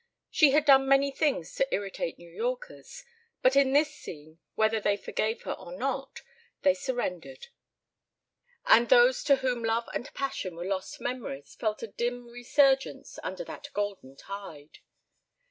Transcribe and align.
She 0.31 0.49
had 0.49 0.65
done 0.65 0.87
many 0.89 1.11
things 1.11 1.53
to 1.57 1.67
irritate 1.71 2.17
New 2.17 2.31
Yorkers, 2.31 3.03
but 3.43 3.55
in 3.55 3.71
this 3.71 3.93
scene, 3.93 4.39
whether 4.55 4.79
they 4.79 4.97
forgave 4.97 5.43
her 5.43 5.51
or 5.53 5.73
not, 5.73 6.23
they 6.63 6.73
surrendered; 6.73 7.49
and 8.65 8.89
those 8.89 9.23
to 9.25 9.35
whom 9.35 9.63
love 9.63 9.87
and 9.93 10.11
passion 10.15 10.55
were 10.55 10.65
lost 10.65 10.99
memories 11.01 11.53
felt 11.53 11.83
a 11.83 11.87
dim 11.87 12.25
resurgence 12.27 13.19
under 13.21 13.43
that 13.43 13.69
golden 13.75 14.15
tide. 14.15 14.79